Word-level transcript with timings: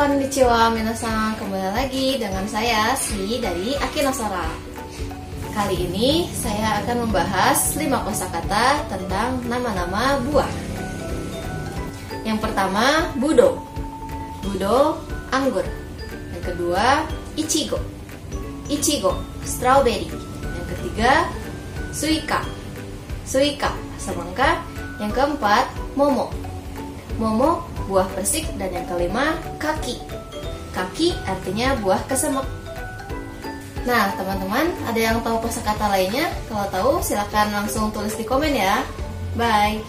Konnichiwa 0.00 0.72
minasan, 0.72 1.36
kembali 1.36 1.76
lagi 1.76 2.16
dengan 2.16 2.48
saya 2.48 2.96
Si 2.96 3.36
dari 3.36 3.76
Akinosora 3.76 4.48
Kali 5.52 5.76
ini 5.76 6.24
saya 6.32 6.80
akan 6.80 7.04
membahas 7.04 7.76
5 7.76 7.84
kosakata 8.08 8.80
tentang 8.88 9.44
nama-nama 9.44 10.16
buah. 10.24 10.48
Yang 12.24 12.40
pertama, 12.40 13.12
Budo. 13.20 13.60
Budo, 14.40 15.04
anggur. 15.36 15.68
Yang 16.32 16.44
kedua, 16.48 17.04
Ichigo. 17.36 17.76
Ichigo, 18.72 19.20
strawberry. 19.44 20.08
Yang 20.40 20.66
ketiga, 20.80 21.28
Suika. 21.92 22.40
Suika, 23.28 23.76
semangka 24.00 24.64
Yang 24.96 25.12
keempat, 25.12 25.68
Momo. 25.92 26.32
Momo 27.20 27.69
buah 27.90 28.06
persik 28.14 28.46
dan 28.54 28.70
yang 28.70 28.86
kelima 28.86 29.34
kaki. 29.58 29.98
Kaki 30.70 31.18
artinya 31.26 31.74
buah 31.82 31.98
kesemek. 32.06 32.46
Nah, 33.82 34.14
teman-teman, 34.14 34.70
ada 34.86 35.00
yang 35.00 35.18
tahu 35.18 35.42
kosakata 35.42 35.90
lainnya? 35.90 36.30
Kalau 36.46 36.66
tahu, 36.70 36.90
silakan 37.02 37.50
langsung 37.50 37.90
tulis 37.90 38.14
di 38.14 38.22
komen 38.22 38.54
ya. 38.54 38.86
Bye. 39.34 39.82